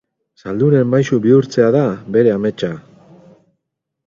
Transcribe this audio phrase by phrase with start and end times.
[0.43, 1.83] Zaldunen maisu bihurtzea da
[2.17, 2.71] bere ametsa.